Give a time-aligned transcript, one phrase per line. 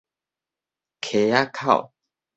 [0.99, 1.93] 溪仔口：